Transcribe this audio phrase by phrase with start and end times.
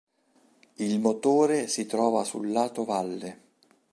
[0.77, 3.41] Il motore si trova sul lato valle.